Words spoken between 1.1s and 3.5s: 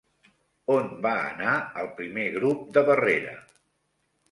anar el Primer Grup de Barrera?